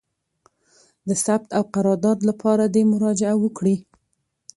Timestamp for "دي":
2.73-2.81